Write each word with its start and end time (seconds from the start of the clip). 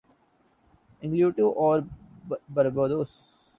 Antigua 1.01 1.51
اور 1.61 1.79
باربودا 2.53 2.95